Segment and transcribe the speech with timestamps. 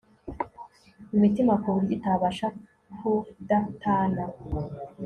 [1.15, 2.47] imitima kuburyo itabasha
[2.97, 4.23] kudatana